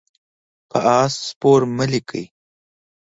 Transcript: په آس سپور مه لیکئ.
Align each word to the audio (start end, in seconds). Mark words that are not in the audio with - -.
په 0.69 0.77
آس 0.99 1.13
سپور 1.29 1.61
مه 1.77 1.85
لیکئ. 1.91 2.25